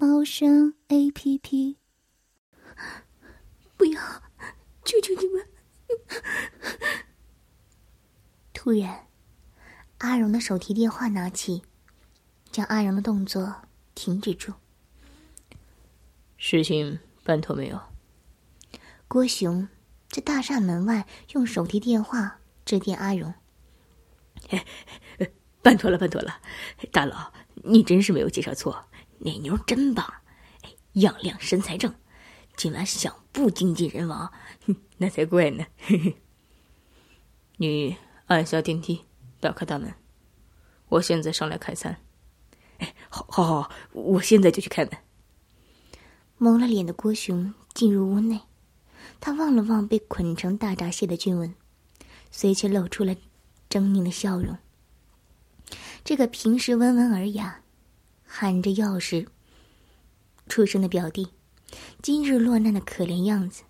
[0.00, 1.76] 猫声 A P P。
[3.76, 4.00] 不要，
[4.82, 5.46] 求求你们！
[8.54, 9.08] 突然，
[9.98, 11.64] 阿荣的手提电话拿起，
[12.50, 13.56] 将阿荣的动作
[13.94, 14.54] 停止住。
[16.38, 17.78] 事情办妥没有？
[19.06, 19.68] 郭雄
[20.08, 23.34] 在大厦门外用手提电话致电阿荣。
[25.60, 26.40] 办妥了，办妥了，
[26.90, 28.86] 大佬，你真是没有介绍错，
[29.22, 30.06] 那妞真棒，
[30.62, 31.94] 哎样靓身材正，
[32.56, 34.32] 今晚想不精尽人亡，
[34.66, 35.64] 哼那才怪呢。
[35.78, 36.16] 嘿嘿
[37.58, 39.04] 你按下电梯，
[39.38, 39.94] 打开大门，
[40.88, 42.00] 我现在上来开餐。
[42.78, 44.92] 哎，好，好，好，我现在就去开门。
[46.38, 48.40] 蒙了脸的郭雄进入屋内，
[49.20, 51.54] 他望了望被捆成大闸蟹的俊文，
[52.30, 53.14] 随即露出了
[53.68, 54.56] 狰狞的笑容。
[56.02, 57.59] 这个平时温文尔雅、
[58.32, 59.26] 含着钥匙
[60.46, 61.32] 出生的表弟，
[62.00, 63.64] 今日落难的可怜样子，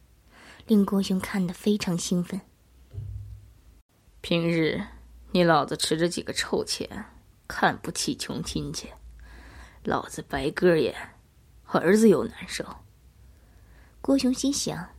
[0.66, 2.42] 令郭雄看得非常兴奋。
[4.20, 4.84] 平日
[5.32, 7.06] 你老子吃着几个臭钱，
[7.48, 8.90] 看不起穷亲戚，
[9.82, 10.94] 老子白鸽眼，
[11.64, 12.64] 儿子又难受。
[14.02, 14.90] 郭雄心想，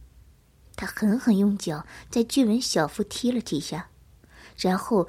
[0.75, 3.91] 他狠狠用脚在俊文小腹踢了几下，
[4.57, 5.07] 然后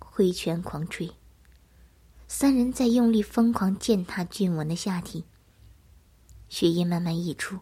[0.00, 1.12] 挥拳狂吹。
[2.30, 5.24] 三人在用力疯狂践踏俊文的下体，
[6.50, 7.60] 血液慢慢溢出，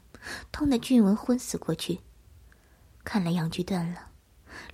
[0.50, 2.00] 痛的俊文昏死过去。
[3.04, 4.10] 看来阳具断了，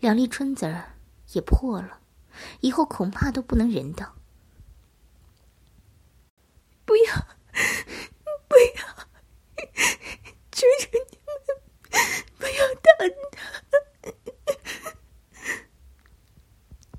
[0.01, 0.95] 两粒春子儿
[1.35, 2.01] 也破了，
[2.61, 4.17] 以后恐怕都不能人道。
[6.87, 7.15] 不要，
[8.49, 9.09] 不要，
[10.51, 11.37] 求求你们，
[12.39, 12.91] 不要打
[13.31, 14.97] 他！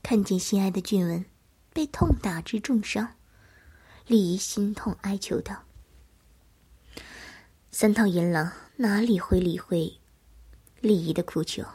[0.03, 1.25] 看见心爱的俊文。
[1.73, 3.15] 被痛打致重伤，
[4.05, 5.63] 丽姨心痛哀求道
[7.71, 9.99] ：“三套银狼哪里会理会
[10.81, 11.65] 丽姨的苦求？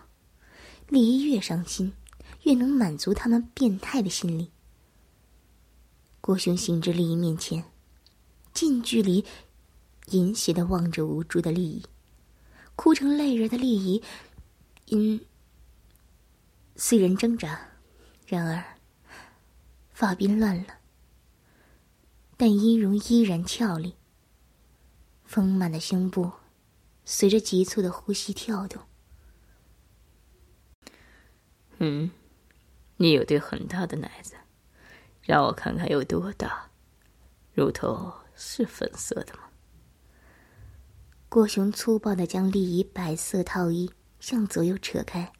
[0.88, 1.92] 丽姨越伤心，
[2.44, 4.52] 越能满足他们变态的心理。”
[6.22, 7.64] 郭雄行至丽姨面前，
[8.54, 9.24] 近距离、
[10.06, 11.82] 淫邪的望着无助的丽姨，
[12.76, 14.02] 哭成泪人的丽姨，
[14.84, 15.20] 因
[16.76, 17.72] 虽然挣扎，
[18.24, 18.77] 然而。
[19.98, 20.78] 发鬓乱了，
[22.36, 23.96] 但音容依然俏丽。
[25.24, 26.30] 丰满的胸部
[27.04, 28.80] 随着急促的呼吸跳动。
[31.78, 32.12] 嗯，
[32.98, 34.36] 你有对很大的奶子，
[35.22, 36.70] 让我看看有多大。
[37.52, 39.48] 乳头是粉色的吗？
[41.28, 45.32] 郭雄粗暴的将丽姨白色套衣向左右扯开，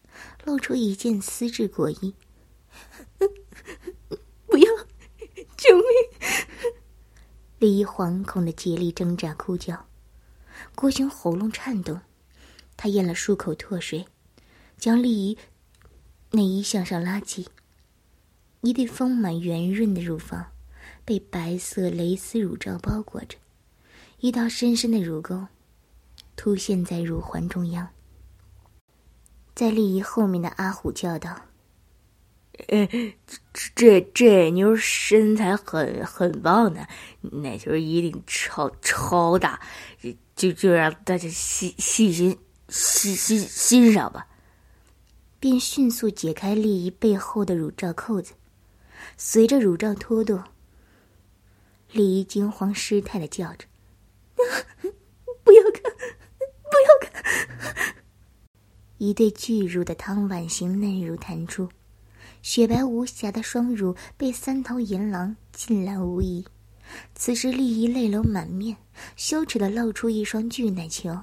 [0.45, 2.17] 露出一件丝质裹衣。
[5.59, 5.85] 救命！
[7.59, 9.87] 丽姨惶恐的竭力挣扎，哭叫。
[10.77, 12.01] 郭雄喉咙颤动，
[12.77, 14.07] 他咽了数口唾水，
[14.77, 15.37] 将丽姨
[16.31, 17.49] 内衣向上拉起。
[18.61, 20.47] 一对丰满圆润的乳房
[21.05, 23.37] 被白色蕾丝乳罩包裹着，
[24.21, 25.49] 一道深深的乳沟
[26.37, 27.89] 凸现在乳环中央。
[29.57, 31.48] 在丽姨后面的阿虎叫道。
[32.67, 32.87] 呃，
[33.53, 36.87] 这这这妞身材很很棒的，
[37.21, 39.61] 奶球一定超超大，
[40.35, 42.37] 就就让大家细细心
[42.69, 44.27] 细欣欣赏吧。
[45.41, 48.33] 便迅速解开丽姨背后的乳罩扣子，
[49.17, 50.45] 随着乳罩脱落，
[51.93, 53.67] 丽姨惊慌失态的叫着
[55.45, 55.83] ：“不要看，
[56.65, 57.95] 不要看！”
[58.99, 61.69] 一对巨乳的汤碗形嫩乳弹出。
[62.43, 66.45] 雪白无瑕的双乳被三头银狼尽览无遗，
[67.15, 68.77] 此时丽姨泪流满面，
[69.17, 71.23] 羞耻的露出一双巨奶球，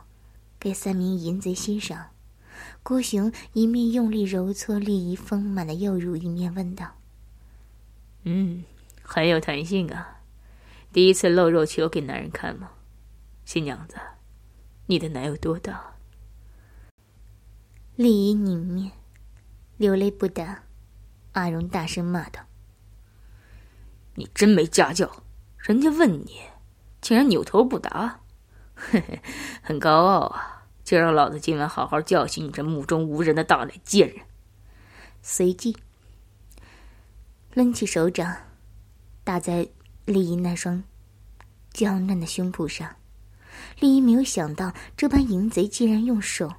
[0.60, 2.08] 给三名淫贼欣赏。
[2.84, 6.86] 郭雄一面用力揉搓丽姨丰满的右乳，一面问道
[8.24, 8.64] ：“嗯，
[9.02, 10.20] 很有弹性啊，
[10.94, 12.70] 第一次露肉球给男人看吗？
[13.46, 13.96] 新娘子，
[14.86, 15.96] 你的奶有多大？”
[17.96, 18.92] 丽姨拧面，
[19.78, 20.65] 流泪不答。
[21.36, 22.42] 阿荣大声骂道
[24.16, 25.24] ：“你真没家教！
[25.58, 26.40] 人家问你，
[27.02, 28.22] 竟然扭头不答！
[28.74, 29.22] 嘿嘿，
[29.62, 30.68] 很高傲啊！
[30.86, 34.26] 就让老子今晚好好教训你这目中无人的大脸贱人。
[35.22, 35.76] 随即，
[37.54, 38.38] 抡起手掌，
[39.26, 39.68] 打在
[40.06, 40.84] 丽姨那双
[41.74, 42.96] 娇嫩的胸脯上。
[43.82, 46.54] 丽姨没有想到，这般淫贼竟然用手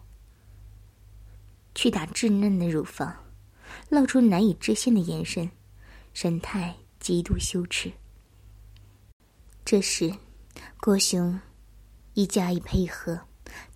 [1.75, 3.17] 去打稚嫩的乳房，
[3.89, 5.51] 露出难以置信的眼神，
[6.13, 7.93] 神态极度羞耻。
[9.65, 10.13] 这时，
[10.81, 11.41] 郭雄
[12.15, 13.21] 一加以配合，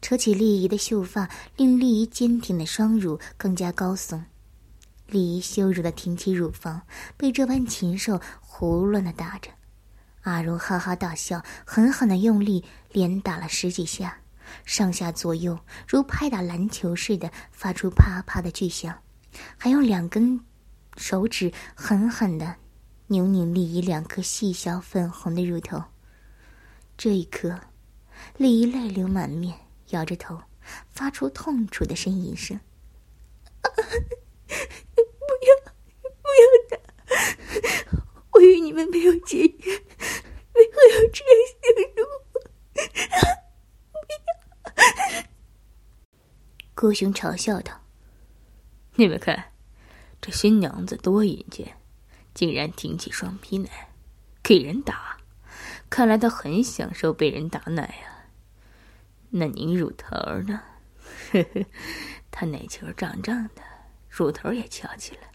[0.00, 4.22] 扯起丽姨的秀发，令丽姨坚挺的双乳更加高耸。
[5.06, 6.82] 丽姨羞辱的挺起乳房，
[7.16, 9.50] 被这般禽兽胡乱的打着。
[10.22, 12.62] 阿荣哈哈大笑，狠狠的用力
[12.92, 14.18] 连打了十几下，
[14.64, 15.58] 上下左右
[15.88, 18.96] 如拍打篮球似的发出啪啪的巨响，
[19.56, 20.40] 还用两根
[20.96, 22.56] 手指狠狠的
[23.06, 25.82] 扭拧丽姨两颗细小粉红的乳头。
[26.96, 27.58] 这一刻，
[28.36, 30.42] 丽姨泪流满面，摇着头，
[30.90, 32.60] 发出痛楚的呻吟声
[33.62, 33.70] ：“不
[35.46, 35.56] 要，
[36.02, 36.76] 不要打！
[38.32, 39.48] 我与你们没有结缘。”
[40.52, 41.32] 为何要这样
[41.62, 41.64] 形
[41.96, 42.04] 容
[42.34, 42.36] 我？
[43.92, 45.24] 不要！
[46.74, 47.79] 郭雄嘲笑道
[49.00, 49.52] ：“你们看，
[50.20, 51.78] 这新娘子多淫贱，
[52.34, 53.88] 竟然挺起双皮奶，
[54.42, 55.16] 给人打。
[55.88, 58.28] 看来她很享受被人打奶啊。
[59.30, 60.60] 那您乳头呢？
[61.32, 61.64] 呵呵，
[62.30, 63.62] 她奶球胀胀的，
[64.10, 65.32] 乳头也翘起来。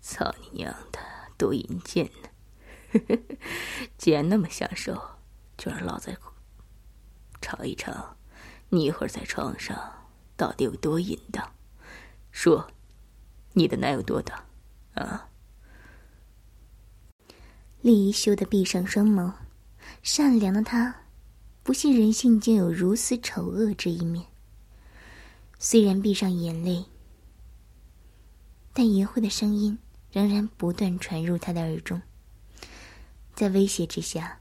[0.00, 0.98] 操你娘的，
[1.38, 2.28] 多淫贱呢！”
[2.90, 3.36] 呵 呵
[3.96, 5.00] 既然那么享受，
[5.56, 6.12] 就让老子
[7.40, 8.16] 尝一尝，
[8.70, 11.52] 你一会儿在床上到底有多淫荡。
[12.32, 12.68] 说，
[13.58, 14.44] 你的奶有多大？
[14.92, 15.30] 啊！
[17.80, 19.32] 丽姨羞得闭上双眸，
[20.02, 20.94] 善良的她
[21.62, 24.26] 不信人性竟有如此丑恶之一面。
[25.58, 26.84] 虽然闭上眼泪，
[28.74, 29.78] 但淫秽的声音
[30.12, 32.02] 仍然不断传入她的耳中。
[33.34, 34.38] 在威胁之下，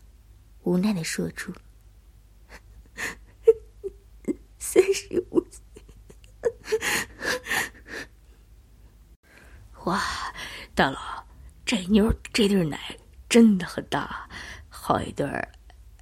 [0.63, 1.53] 无奈的说出
[4.59, 5.61] ：“三十五岁。”
[9.85, 10.01] 哇，
[10.73, 11.25] 大佬，
[11.65, 12.97] 这妞这对奶
[13.29, 14.29] 真的很大，
[14.69, 15.25] 好一对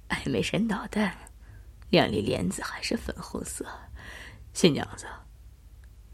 [0.08, 1.14] 爱美神导蛋，
[1.90, 3.66] 亮丽莲子还是粉红色。
[4.52, 5.06] 新娘子，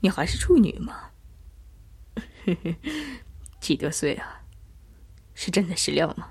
[0.00, 1.10] 你还是处女吗？
[3.60, 4.42] 几多岁啊？
[5.34, 6.30] 是真的石料吗？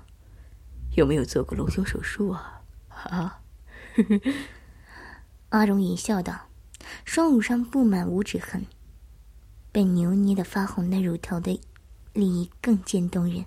[0.96, 2.62] 有没有做过隆胸手术啊？
[2.88, 3.40] 啊！
[5.50, 6.48] 阿荣淫笑道，
[7.04, 8.66] 双乳上布满五指痕，
[9.72, 11.60] 被牛捏的发红的乳头的
[12.12, 13.44] 丽姨更见动人。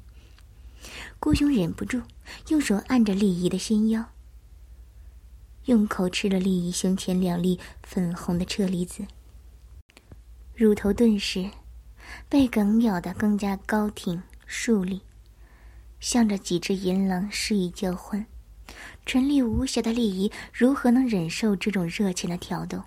[1.19, 2.01] 郭雄忍不住
[2.49, 4.05] 用手按着丽姨的纤腰，
[5.65, 9.05] 用口吃了丽姨胸前两粒粉红的车厘子，
[10.55, 11.49] 乳头顿时
[12.27, 15.01] 被梗咬得更加高挺竖立。
[15.99, 18.25] 向着几只银狼示意交欢，
[19.05, 22.83] 纯丽无瑕的丽姨如何能忍受这种热情的挑逗？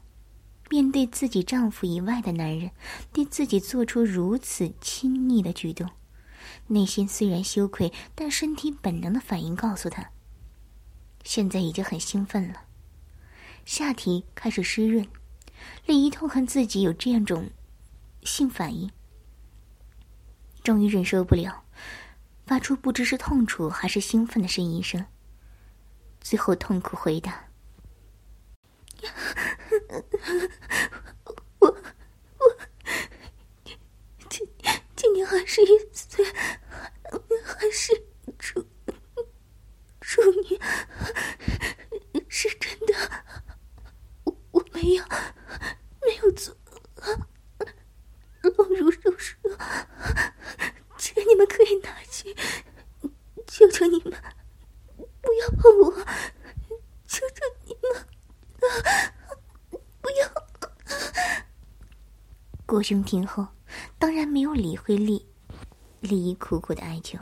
[0.69, 2.71] 面对自己丈夫以外的男人，
[3.13, 5.91] 对自己做出如此亲昵的举动，
[6.67, 10.11] 内心虽然羞愧，但身体本能的反应告诉她，
[11.25, 12.63] 现在已经很兴奋了，
[13.65, 15.07] 下体开始湿润。
[15.87, 17.51] 李姨痛恨自己有这样种
[18.23, 18.91] 性反应，
[20.63, 21.63] 终于忍受不了。
[22.45, 25.05] 发出不知是痛楚还是兴奋的呻吟声，
[26.21, 27.47] 最后痛苦回答
[31.59, 31.69] ：“我
[32.39, 32.57] 我
[34.29, 34.49] 今
[34.95, 36.25] 今年二十一岁，
[37.45, 37.93] 还是
[38.39, 38.67] 处
[40.01, 40.61] 处女，
[42.29, 42.95] 是真的，
[44.25, 45.05] 我我没有
[46.03, 46.55] 没有做
[48.43, 49.37] 隆乳手术。”
[50.99, 52.35] 钱你们可以拿去，
[53.47, 54.13] 求求你们，
[54.97, 55.93] 不要碰我！
[57.07, 58.07] 求求你们，
[60.01, 60.29] 不要！
[62.77, 63.47] 郭兄听后，
[63.99, 65.25] 当然没有理会丽
[66.01, 67.19] 丽姨苦苦的哀求，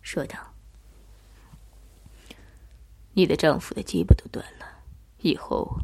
[0.00, 0.54] 说道
[3.14, 4.84] ：“你的丈夫的鸡巴都断了，
[5.18, 5.80] 以后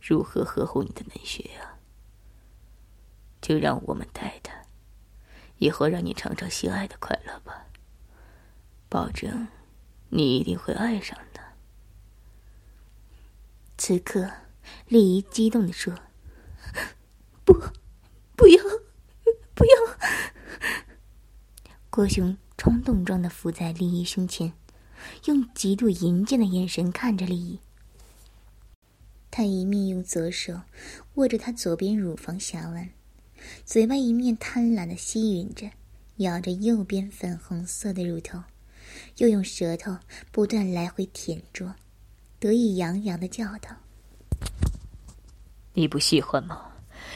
[0.00, 1.78] 如何呵护你的嫩穴啊？
[3.40, 4.52] 就让我们带他。”
[5.58, 7.66] 以后让你尝尝性爱的快乐吧，
[8.88, 9.46] 保证
[10.08, 11.40] 你一定会爱上他。
[13.78, 14.28] 此刻，
[14.88, 15.94] 丽姨激动的说
[17.46, 17.56] ：“不，
[18.40, 18.64] 不要，
[19.54, 19.72] 不要！”
[21.90, 24.54] 郭雄冲动状的伏在丽姨胸前，
[25.26, 27.60] 用极度淫贱的眼神看着丽姨。
[29.30, 30.58] 他一面用左手
[31.16, 32.88] 握着她左边乳房下弯，
[33.66, 35.70] 嘴巴一面贪婪的吸吮着，
[36.16, 38.42] 咬着右边粉红色的乳头，
[39.18, 39.98] 又用舌头
[40.32, 41.74] 不断来回舔啄，
[42.38, 43.76] 得意洋洋的叫道
[45.74, 46.69] ：“你不喜欢吗？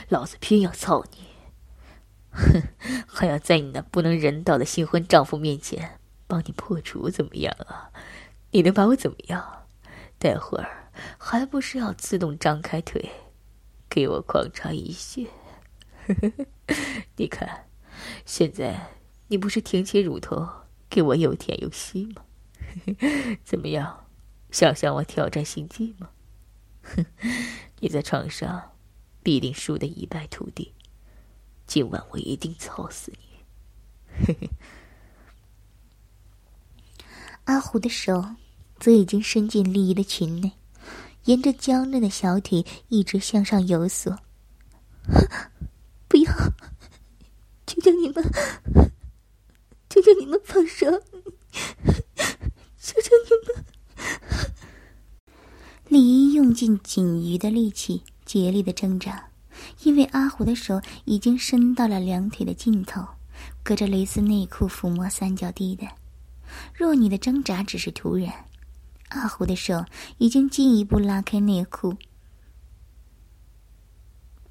[0.08, 1.18] 老子偏要操你！
[2.30, 2.62] 哼，
[3.06, 7.90] 还要在你那不能人道的新婚丈夫面前帮你破除，怎么样啊？
[8.50, 9.66] 你能把我怎么样？
[10.18, 10.80] 待会儿。”
[11.18, 13.10] 还不是要自动张开腿，
[13.88, 15.26] 给我狂插一穴？
[17.16, 17.66] 你看，
[18.24, 18.92] 现在
[19.26, 20.48] 你不是挺起乳头
[20.88, 22.22] 给我又舔又吸吗？
[23.42, 24.06] 怎么样，
[24.52, 26.10] 想向我挑战心计吗？
[26.84, 27.04] 哼
[27.80, 28.73] 你在床上
[29.24, 30.72] 必定输得一败涂地，
[31.66, 34.24] 今晚我一定操死你！
[34.26, 34.50] 嘿 嘿
[37.44, 38.24] 阿虎的手
[38.78, 40.52] 则已经伸进丽姨的裙内。
[41.24, 44.14] 沿着娇嫩的小腿一直向上游索，
[46.06, 46.32] 不要！
[47.66, 48.22] 求求你们，
[49.88, 50.84] 求求你们放手！
[52.78, 53.64] 求求你们！
[55.88, 58.02] 李姨用尽仅余的力气，
[58.34, 59.28] 竭力的挣扎，
[59.84, 63.06] 因为阿虎的手已经伸到了两腿的尽头，
[63.62, 65.94] 隔着蕾丝内裤抚摸三角地带。
[66.74, 68.46] 若你的挣扎只是突然。
[69.10, 69.84] 阿虎的手
[70.18, 71.94] 已经进一步拉开内裤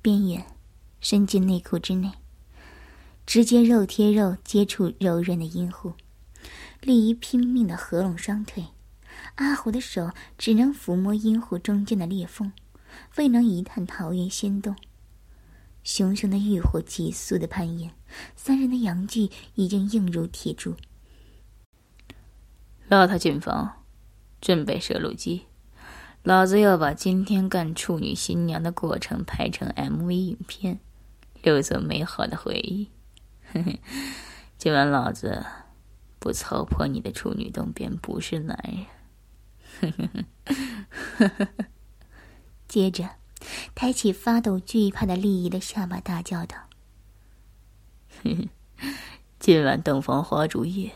[0.01, 0.45] 边缘，
[1.01, 2.09] 伸进内裤之内，
[3.25, 5.91] 直接肉贴肉接触柔软的阴户。
[6.79, 8.67] 丽姨拼命的合拢双腿，
[9.35, 12.53] 阿虎的手只能抚摸阴户中间的裂缝，
[13.17, 14.75] 未能一探桃源仙洞。
[15.83, 17.91] 熊熊的欲火急速的攀岩，
[18.35, 20.75] 三人的阳具已经硬如铁柱。
[22.87, 23.79] 拉他进房。
[24.41, 25.45] 准备摄录机，
[26.21, 30.81] 老子要把今天干处女新娘的过程拍成 MV 影片，
[31.41, 32.89] 留作美好的回忆。
[34.57, 35.45] 今晚老子
[36.19, 38.85] 不操破你的处女洞，便不是男
[39.81, 39.93] 人。
[42.73, 43.07] 接着，
[43.75, 46.57] 抬起发抖惧怕的丽姨的下巴，大叫道
[49.37, 50.91] ：“今晚洞房花烛夜，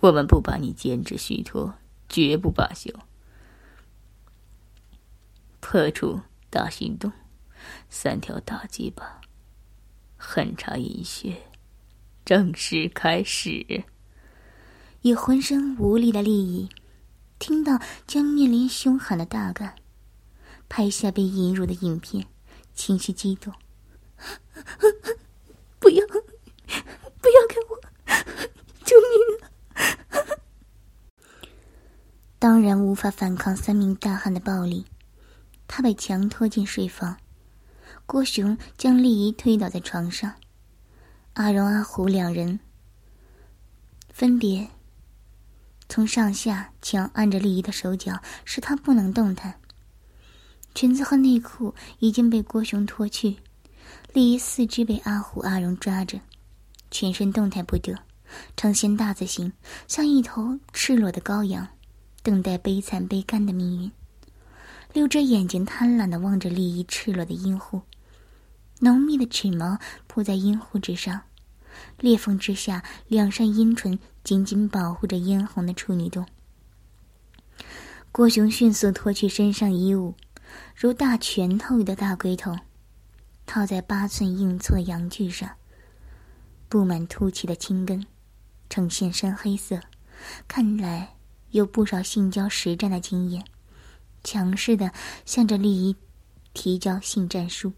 [0.00, 1.72] 我们不把你监制虚脱。”
[2.06, 2.92] 绝不罢休！
[5.60, 7.10] 破除大行动，
[7.88, 9.22] 三条大鸡巴，
[10.18, 11.34] 狠插阴穴，
[12.26, 13.84] 正式开始。
[15.00, 16.68] 已浑身无力的利益，
[17.38, 19.76] 听到将面临凶狠的大干，
[20.70, 22.26] 拍下被引入的影片，
[22.72, 23.52] 情绪激动。
[25.80, 27.76] 不要，不要给我，
[28.84, 29.10] 救命！
[32.38, 34.86] 当然无法反抗三名大汉的暴力，
[35.66, 37.18] 他被强拖进睡房。
[38.06, 40.36] 郭雄将丽姨推倒在床上，
[41.34, 42.60] 阿荣、阿虎两人
[44.08, 44.68] 分别
[45.88, 49.59] 从上下强按着丽姨的手脚，使她不能动弹。
[50.74, 53.36] 裙子和内裤已经被郭雄脱去，
[54.12, 56.18] 丽姨四肢被阿虎、阿荣抓着，
[56.90, 57.94] 全身动弹不得，
[58.56, 59.52] 呈现大字形，
[59.88, 61.66] 像一头赤裸的羔羊。
[62.22, 63.90] 等待悲惨悲干的命运，
[64.92, 67.80] 六只眼睛贪婪的望着丽姨赤裸的阴户，
[68.78, 71.18] 浓密的齿毛铺在阴户之上，
[71.98, 76.26] 裂缝之下，两扇阴唇紧紧保护着嫣红的处女洞。
[78.12, 80.14] 郭雄迅速脱去身上衣物，
[80.74, 82.54] 如大拳头的大龟头，
[83.46, 85.50] 套在八寸硬粗的阳具上，
[86.68, 88.06] 布满凸起的青根，
[88.68, 89.80] 呈现深黑色，
[90.46, 91.16] 看来。
[91.52, 93.44] 有不少性交实战的经验，
[94.22, 94.92] 强势的
[95.26, 95.96] 向着丽姨
[96.54, 97.72] 提交性战书。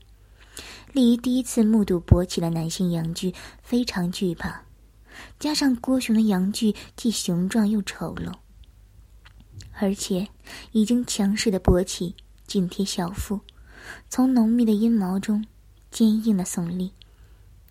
[0.93, 4.63] 丽姨第一次目睹勃起的男性阳具，非常惧怕，
[5.39, 8.31] 加上郭雄的阳具既雄壮又丑陋，
[9.81, 10.29] 而且
[10.73, 12.15] 已经强势的勃起
[12.53, 13.41] 紧贴小腹，
[14.11, 15.47] 从浓密的阴毛中
[15.91, 16.93] 坚硬的耸立，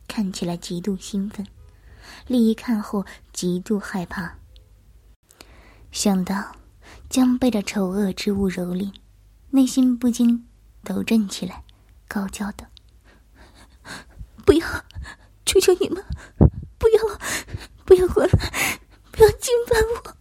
[0.07, 1.45] 看起来极度兴奋。
[2.25, 4.39] 丽姨看后极度害怕。
[5.91, 6.55] 想到
[7.11, 8.91] 将被这丑恶之物蹂躏，
[9.51, 10.47] 内心不禁
[10.83, 11.63] 抖震起来，
[12.07, 12.65] 高叫道
[14.43, 14.67] ：“不要！
[15.45, 16.03] 求求你们，
[16.79, 17.19] 不要！
[17.85, 18.31] 不要过来！
[19.11, 20.17] 不要侵犯我！”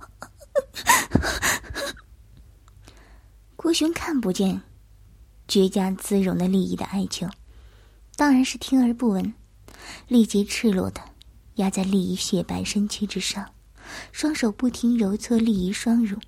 [3.80, 4.60] 郭雄看不见
[5.48, 7.26] 绝佳姿容的利益的哀求，
[8.14, 9.32] 当然是听而不闻，
[10.06, 11.00] 立即赤裸的
[11.54, 13.54] 压在利益雪白身躯之上。
[14.12, 16.18] 双手不停揉搓丽姨双乳，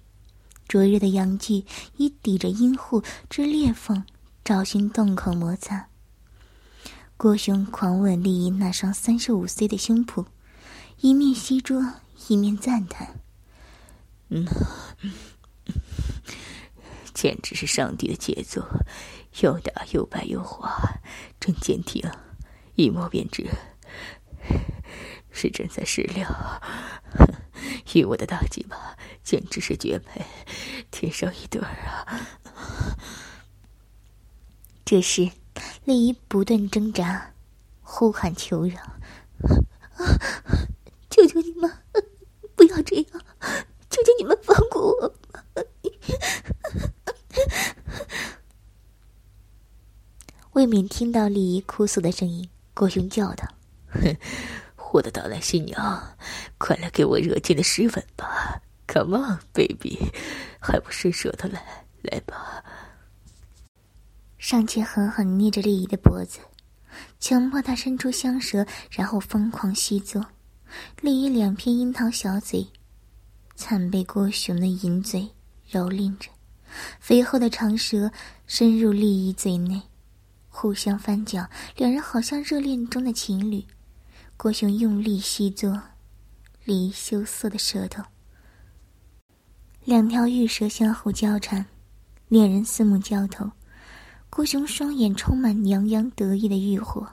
[0.67, 1.67] 灼热的阳具
[1.99, 4.03] 已抵着阴户之裂缝，
[4.43, 5.89] 找寻洞口摩擦。
[7.19, 10.25] 郭雄狂吻丽姨那双三十五岁的胸脯，
[11.03, 11.85] 一面吸捉，
[12.29, 13.21] 一面赞叹
[14.33, 14.47] ：“嗯，
[17.15, 18.67] 简直是上帝的杰作，
[19.41, 21.01] 又大又白又滑，
[21.41, 22.03] 真坚挺，
[22.75, 23.49] 一摸便知。”
[25.35, 26.61] 是真材实料，
[27.95, 30.21] 与我的大鸡巴简直是绝配，
[30.91, 32.21] 天生一对儿啊！
[34.85, 35.31] 这时，
[35.85, 37.33] 丽姨不断挣扎，
[37.81, 38.77] 呼喊求饶
[39.97, 40.05] ：“啊
[41.09, 41.71] 求求你们，
[42.55, 43.07] 不要这样！
[43.89, 45.15] 求求你们放过我！”
[50.63, 53.45] 未免听到丽姨哭诉的声音，郭雄叫道
[53.91, 54.17] ：“哼！
[54.95, 56.17] ”我的捣蛋新娘，
[56.57, 59.99] 快来给我热情的湿吻吧！Come on, baby，
[60.61, 61.85] 还不伸舌头来？
[62.03, 62.63] 来吧！
[64.39, 66.39] 上前狠狠捏着丽姨的脖子，
[67.19, 70.25] 强迫她伸出香舌，然后疯狂吸嘬。
[71.01, 72.65] 丽姨两片樱桃小嘴，
[73.57, 75.29] 惨被郭雄的淫嘴
[75.73, 76.31] 蹂躏着，
[77.01, 78.13] 肥厚的长舌
[78.47, 79.83] 深入丽姨嘴内，
[80.55, 83.65] 互相翻搅，两人好像热恋中的情侣。
[84.37, 85.81] 郭雄用力吸嘬，
[86.65, 88.03] 离羞涩的舌头，
[89.85, 91.65] 两条玉舌相互交缠，
[92.29, 93.51] 两人四目交投。
[94.29, 97.09] 郭雄双眼充满洋洋得意的欲火，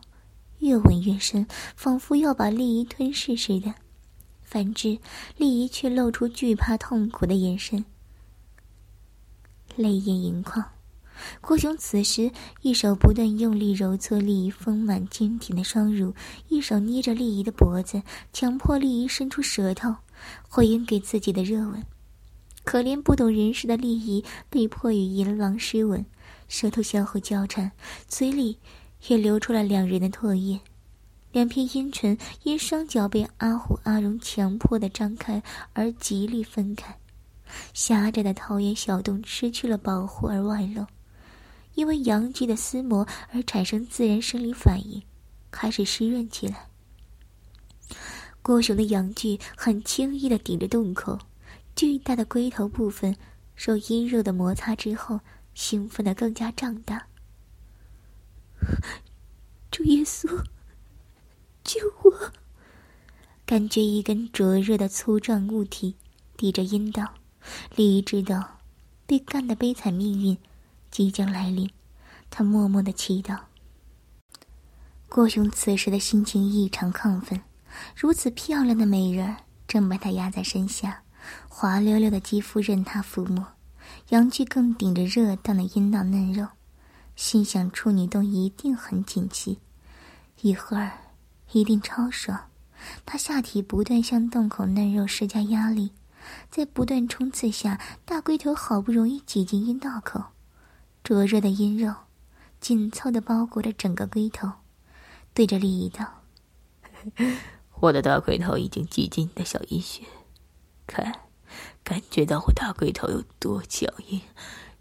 [0.60, 3.74] 越吻越深，仿佛要把丽姨吞噬似的。
[4.41, 5.00] 反之，
[5.38, 7.86] 丽姨却露出惧怕痛苦的眼神，
[9.75, 10.65] 泪眼盈眶。
[11.41, 16.13] 郭雄此时一手不断用力揉搓丽姨丰满坚挺的双乳，
[16.47, 18.01] 一手捏着丽姨的脖子，
[18.33, 19.95] 强迫丽姨伸出舌头
[20.47, 21.83] 回应给自己的热吻。
[22.65, 26.05] 可怜不懂人事的丽姨被迫与淫狼湿吻，
[26.47, 27.71] 舌头相互交缠，
[28.07, 28.59] 嘴里
[29.07, 30.59] 也流出了两人的唾液，
[31.31, 35.41] 两片阴唇因双脚被阿虎阿荣强迫的张开
[35.74, 36.96] 而极力分开，
[37.74, 40.85] 狭窄的桃园小洞失去了保护而外露。
[41.79, 45.01] 因为阳具的撕磨而产生自然生理反应，
[45.50, 46.68] 开始湿润起来。
[48.42, 51.18] 郭雄的阳具很轻易的顶着洞口，
[51.77, 53.15] 巨大的龟头部分
[53.55, 55.22] 受阴热的摩擦之后，
[55.53, 57.07] 兴奋的更加胀大。
[59.72, 60.27] 主耶稣，
[61.63, 62.33] 救我！
[63.46, 65.96] 感觉一根灼热的粗壮物体
[66.35, 67.13] 抵着阴道，
[67.77, 68.59] 李姨知道
[69.05, 70.37] 被干的悲惨命运。
[70.91, 71.69] 即将来临，
[72.29, 73.37] 他默默的祈祷。
[75.07, 77.41] 郭雄此时的心情异常亢奋，
[77.95, 81.01] 如此漂亮的美人儿正把他压在身下，
[81.47, 83.47] 滑溜溜的肌肤任他抚摸，
[84.09, 86.47] 阳具更顶着热荡的阴道嫩肉，
[87.15, 89.59] 心想处女洞一定很紧急，
[90.41, 90.91] 一会儿
[91.51, 92.45] 一定超爽。
[93.05, 95.91] 他下体不断向洞口嫩肉施加压力，
[96.49, 100.25] 在不断冲刺下，大龟头好不容易挤进阴道口。
[101.09, 101.91] 灼热的阴肉，
[102.61, 104.48] 紧凑的包裹着整个龟头，
[105.33, 106.22] 对着丽姨道
[107.81, 110.03] ：“我的大龟头已经挤进你的小阴穴，
[110.85, 111.22] 看，
[111.83, 114.22] 感觉到我大龟头有多强硬，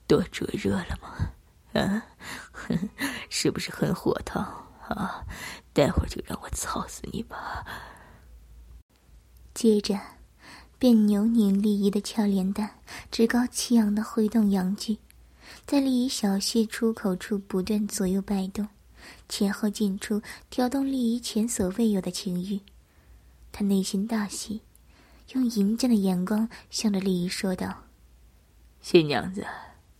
[0.06, 1.80] 多灼热了吗？
[1.80, 2.04] 啊，
[3.30, 4.44] 是不是很火烫
[4.86, 5.24] 啊？
[5.72, 7.64] 待会儿就让我操死你吧！”
[9.54, 9.98] 接着，
[10.78, 14.98] 便扭拧丽姨的俏脸蛋，趾高气扬的挥动阳具。
[15.68, 18.66] 在丽姨小穴出口处不断左右摆动，
[19.28, 22.58] 前后进出，挑动丽姨前所未有的情欲。
[23.52, 24.62] 他内心大喜，
[25.34, 27.82] 用淫贱的眼光向着丽姨说道
[28.80, 29.46] ：“新娘子，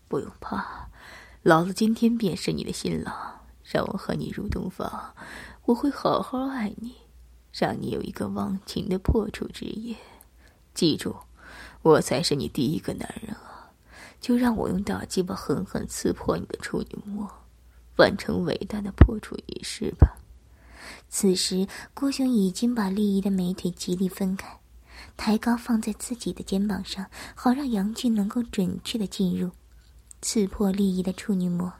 [0.07, 0.89] 不用怕，
[1.43, 5.13] 老子今天便是你的新郎，让我和你入洞房，
[5.65, 6.95] 我会好好爱你，
[7.53, 9.95] 让你有一个忘情的破处之夜。
[10.73, 11.15] 记住，
[11.83, 13.45] 我才是你第一个男人啊！”
[14.19, 17.29] 就让我用大鸡巴狠狠刺破你的处女膜，
[17.97, 20.17] 完成伟大的破处仪式吧。
[21.07, 24.59] 此时，郭雄已经把丽姨的美腿极力分开，
[25.17, 29.51] 抬高放在自己的肩膀上，好让杨俊能够准确的进入，
[30.21, 31.71] 刺破丽姨的处女膜。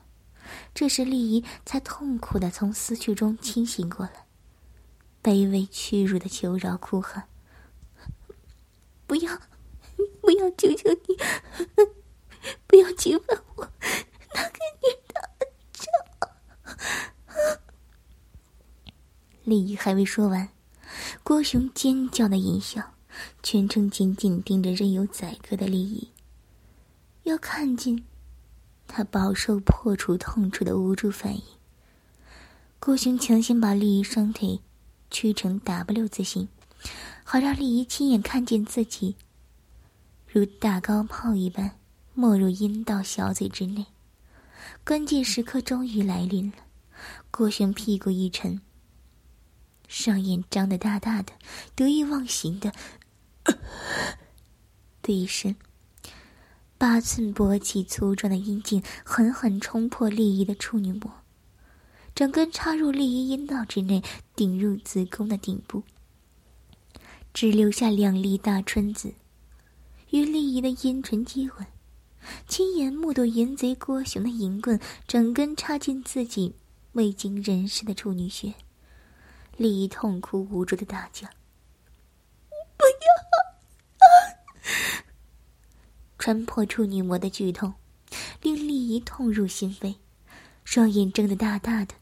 [0.74, 4.26] 这时，丽姨才痛苦的从思绪中清醒过来，
[5.22, 7.26] 卑微屈辱的求饶哭喊
[9.06, 9.40] ：“不要，
[10.22, 11.18] 不要，求求你！”
[12.68, 13.72] 不要侵犯我，
[14.34, 15.14] 那个你的
[15.74, 15.88] 叫。
[19.44, 20.50] 丽姨还未说完，
[21.24, 22.94] 郭雄尖叫的淫笑，
[23.42, 26.12] 全程紧紧盯着任由宰割的丽姨。
[27.24, 28.04] 要看见
[28.88, 31.44] 他饱受破处痛楚的无助反应。
[32.80, 34.62] 郭雄强行把丽姨双腿
[35.12, 36.48] 屈成 W 字形，
[37.24, 39.16] 好让丽姨亲眼看见自己
[40.28, 41.79] 如大高炮一般
[42.20, 43.86] 没入阴道小嘴之内。
[44.84, 46.58] 关键时刻终于来临了，
[47.32, 48.60] 郭雄屁股一沉，
[49.88, 51.32] 双眼张得大大的，
[51.76, 52.74] 得意忘形的
[55.02, 55.56] 的一声，
[56.78, 61.10] 八寸勃起粗壮的阴茎狠狠冲破丽姨的处女膜，
[62.14, 64.04] 整根插入丽姨阴道之内，
[64.36, 65.84] 顶入子宫的顶部，
[67.34, 69.14] 只留下两粒大春子，
[70.10, 71.66] 与丽姨的阴唇接吻。
[72.50, 76.56] 亲眼目睹淫贼郭雄的淫棍整根插进自己
[76.94, 78.56] 未经人事的处女穴，
[79.56, 81.28] 丽姨痛哭无助的大叫
[82.76, 83.08] ：“不要！”
[86.18, 87.76] 穿破处女膜的剧痛，
[88.42, 89.98] 令丽姨痛入心扉，
[90.66, 91.94] 双眼睁得大大的，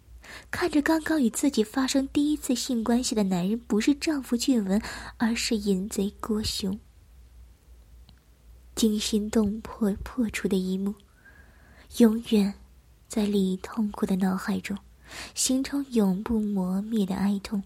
[0.50, 4.82] 看着刚刚与自己发生第一次性关系的男人不是丈夫俊文，
[5.18, 6.80] 而是淫贼郭雄。
[8.78, 10.94] 惊心动魄破除的一幕，
[11.98, 12.54] 永远
[13.08, 14.78] 在李痛苦的脑海中
[15.34, 17.64] 形成永不磨灭的哀痛。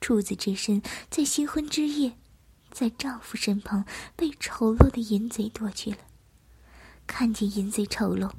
[0.00, 2.12] 处子之身在新婚之夜，
[2.70, 5.98] 在丈夫身旁被丑陋的淫贼夺去了。
[7.08, 8.30] 看见淫贼丑陋，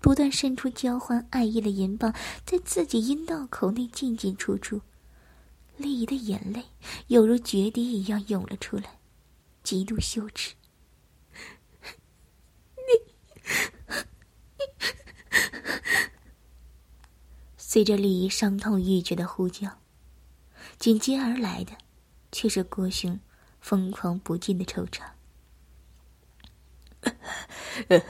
[0.00, 4.82] 不断伸出交换爱意的银棒，在自己阴道口内进进出出，
[5.78, 6.62] 丽姨的眼泪
[7.06, 8.98] 犹如决堤一样涌了出来，
[9.62, 10.52] 极度羞耻。
[17.56, 19.80] 随着李姨伤痛欲绝的呼叫，
[20.78, 21.72] 紧接而来的
[22.30, 23.18] 却是郭雄
[23.60, 25.02] 疯狂不尽的惆怅。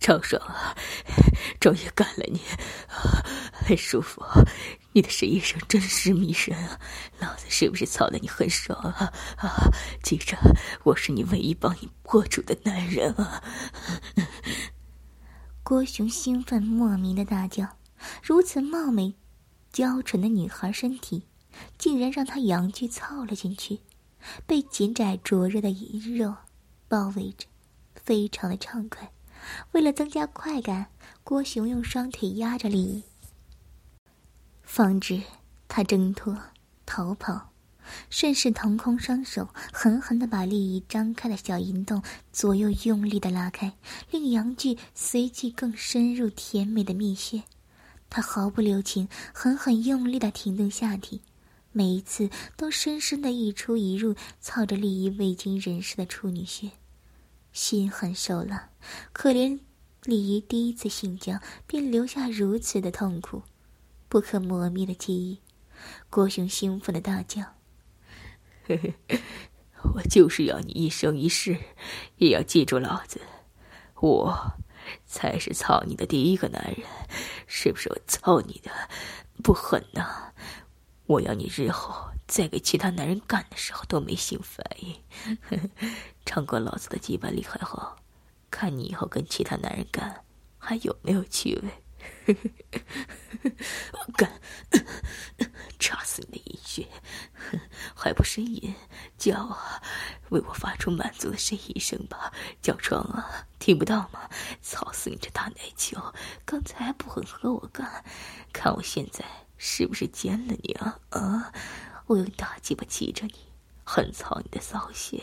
[0.00, 0.74] 超爽啊！
[1.60, 2.40] 终于干了你，
[3.52, 4.22] 很舒服。
[4.92, 6.80] 你的呻吟声真是迷人啊！
[7.20, 9.12] 老子是不是操的你很爽啊？
[9.36, 9.70] 啊！
[10.02, 10.36] 记着，
[10.84, 13.42] 我是你唯一帮你破处的男人啊！
[15.62, 17.76] 郭雄兴奋莫名的大叫，
[18.22, 19.14] 如此貌美、
[19.70, 21.26] 娇纯的女孩身体，
[21.76, 23.80] 竟然让他阳具操了进去，
[24.46, 26.34] 被紧窄灼热的阴肉
[26.88, 27.46] 包围着，
[27.94, 29.12] 非常的畅快。
[29.72, 30.86] 为了增加快感，
[31.22, 33.04] 郭雄用双腿压着李，
[34.68, 35.22] 防止
[35.66, 36.38] 他挣脱
[36.84, 37.48] 逃跑。
[38.10, 43.72] 顺势腾空双手，狠狠的把利益张开的小阴洞左右用力的拉开，
[44.10, 47.44] 令阳具随即更深入甜美的蜜穴。
[48.10, 51.22] 他毫不留情，狠狠用力的挺动下体，
[51.72, 52.28] 每一次
[52.58, 56.72] 都深深的一出一入，操着利益未经人事的处女穴。
[57.54, 58.68] 心狠手辣，
[59.14, 59.58] 可怜
[60.04, 63.42] 李姨第一次性交便留下如此的痛苦，
[64.08, 65.40] 不可磨灭的记忆。
[66.10, 67.42] 郭雄兴奋的大叫。
[68.66, 68.76] 嘿
[69.08, 69.20] 嘿
[69.94, 71.56] 我就是要你一生一世，
[72.16, 73.20] 也要记住老子，
[74.00, 74.56] 我
[75.06, 76.86] 才是操你的第一个男人，
[77.46, 77.88] 是不是？
[77.90, 78.70] 我操你的
[79.42, 80.32] 不狠呐！
[81.06, 85.00] 我要你日后再给其他男人干的时候都没性反应，
[86.26, 87.96] 尝过老子的鸡巴厉害后，
[88.50, 90.24] 看你以后跟其他男人干
[90.58, 91.70] 还有没有趣味。
[93.92, 94.40] 我干，
[95.78, 96.86] 插死你的阴穴，
[97.94, 98.74] 还不呻吟
[99.16, 99.82] 叫啊！
[100.30, 103.46] 为我发出满足的呻吟声吧，叫床啊！
[103.58, 104.28] 听不到吗？
[104.60, 106.00] 操死你这大奶球！
[106.44, 108.04] 刚才还不肯和我干，
[108.52, 109.24] 看我现在
[109.56, 110.98] 是不是奸了你啊？
[111.10, 111.52] 啊！
[112.06, 113.47] 我用大鸡巴骑着你。
[113.90, 115.18] 很操你的骚心，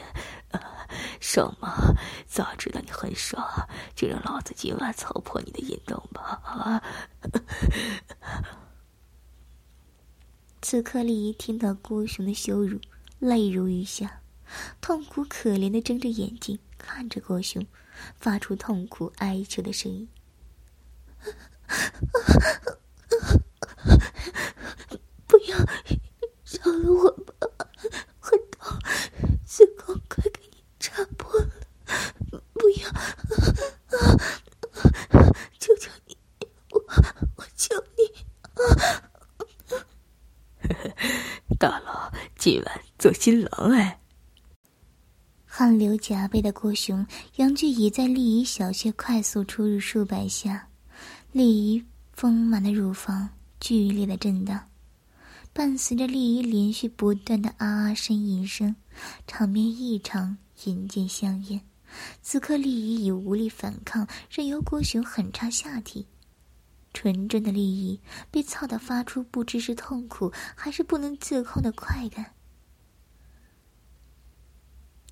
[1.22, 1.94] 爽吗？
[2.26, 3.48] 早知道你很爽，
[3.96, 6.82] 就让老子今晚操破你的阴洞吧！
[10.64, 12.80] 此刻，李姨听到郭雄的羞辱，
[13.20, 14.22] 泪如雨下，
[14.82, 17.64] 痛苦可怜的睁着眼睛看着郭雄，
[18.18, 20.10] 发出痛苦哀求的声音
[25.28, 27.16] ：“不要饶了我！”
[29.56, 31.50] 子宫快给你插破了，
[32.52, 32.92] 不要！
[35.58, 36.18] 求求你，
[36.72, 36.84] 我
[37.38, 38.04] 我求你！
[41.58, 44.02] 大佬今晚做新郎哎！
[45.46, 50.68] 汗流浃背的郭雄，杨巨已在丽姨小穴快速出入数百下，
[51.32, 53.30] 丽姨丰满的乳房
[53.62, 54.70] 剧烈的震荡。
[55.56, 58.76] 伴随着丽姨连续不断的啊啊呻吟声，
[59.26, 61.62] 场面异常，淫贱香艳，
[62.22, 66.08] 此刻丽姨已无力反抗，任由郭雄狠插下体。
[66.94, 72.34] 纯真的丽姨被操得发出不知是痛苦还是不能自控的快感。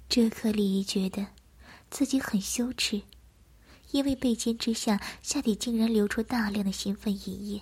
[0.09, 1.25] 这刻，丽姨觉得
[1.89, 3.01] 自己很羞耻，
[3.91, 7.61] 因为被奸之下，下体竟然流出大量的兴奋饮液，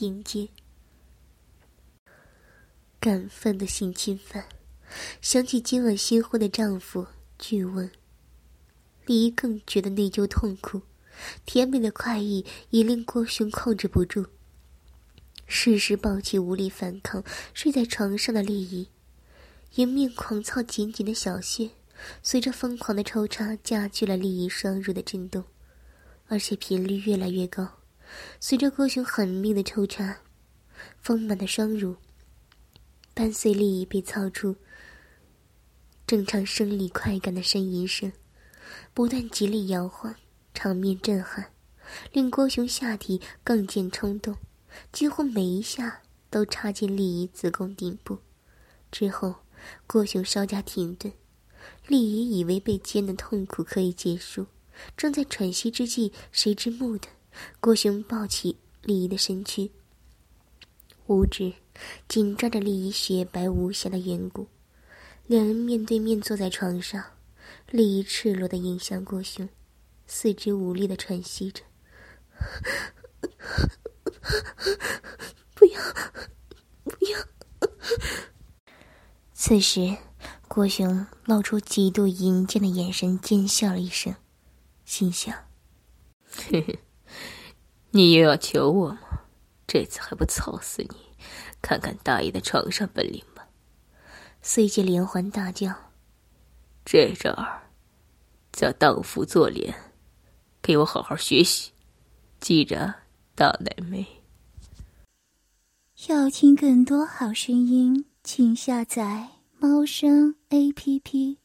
[0.00, 0.46] 迎接
[3.06, 4.46] 感愤的性侵犯。
[5.22, 7.06] 想起今晚新婚的丈夫，
[7.38, 7.88] 巨问，
[9.04, 10.82] 李姨更觉得内疚痛苦。
[11.44, 14.26] 甜美的快意已令郭雄控制不住，
[15.46, 17.22] 适时抱起无力反抗
[17.54, 18.88] 睡在床上的丽姨，
[19.76, 21.70] 迎面狂操紧紧的小穴，
[22.24, 25.44] 随着疯狂的抽插加剧了丽姨双乳的震动，
[26.26, 27.78] 而且频率越来越高。
[28.40, 30.22] 随着郭雄狠命的抽插，
[31.00, 31.94] 丰满的双乳
[33.16, 34.56] 伴随丽姨被操出。
[36.06, 38.12] 正常生理快感的呻吟声，
[38.92, 40.14] 不断极力摇晃，
[40.52, 41.50] 场面震撼，
[42.12, 44.36] 令郭雄下体更见冲动，
[44.92, 48.18] 几乎每一下都插进丽姨子宫顶部。
[48.92, 49.36] 之后，
[49.86, 51.10] 郭雄稍加停顿，
[51.86, 54.48] 丽姨以为被奸的痛苦可以结束，
[54.94, 57.08] 正在喘息之际，谁知蓦地，
[57.60, 59.70] 郭雄抱起丽姨的身躯，
[61.06, 61.54] 五指
[62.08, 64.48] 紧抓着丽姨雪白无瑕的圆骨。
[65.26, 67.02] 两人面对面坐在床上，
[67.70, 69.48] 丽姨赤裸的迎向郭雄，
[70.06, 71.62] 四肢无力的喘息着。
[75.54, 75.80] 不要，
[76.84, 77.18] 不要！
[79.32, 79.96] 此时，
[80.48, 84.14] 郭雄露出极度淫贱的眼神，奸笑了一声，
[84.84, 85.34] 心想
[86.30, 86.78] ：“嘿嘿，
[87.90, 88.98] 你又要求我吗？
[89.66, 91.05] 这次还不操死你，
[91.60, 93.48] 看看大爷的床上本领吧！”
[94.42, 95.74] 随即连环大叫
[96.84, 97.70] ：“这招儿
[98.52, 99.74] 叫荡妇做脸，
[100.62, 101.72] 给我好好学习，
[102.40, 102.94] 记着，
[103.34, 104.06] 大奶妹。”
[106.08, 111.38] 要听更多好声音，请下载猫声 A P P。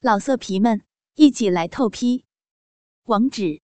[0.00, 0.82] 老色皮们，
[1.14, 2.24] 一起来透批！
[3.04, 3.60] 网址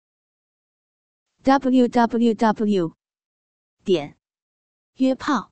[1.42, 2.94] ：w w w.
[3.84, 4.18] 点
[4.98, 5.52] 约炮